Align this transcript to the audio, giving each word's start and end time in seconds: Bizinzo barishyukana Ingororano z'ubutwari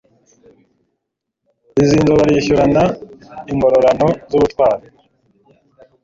Bizinzo 1.75 2.11
barishyukana 2.19 2.83
Ingororano 3.51 4.07
z'ubutwari 4.29 4.85